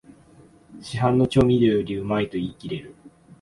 [0.81, 2.95] 市販の調味料よりうまいと言いきれる